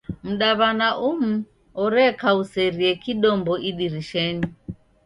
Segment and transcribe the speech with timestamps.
[0.29, 1.31] Mdaw'ana umu
[1.83, 4.49] orekauserie kidombo idirishenyi.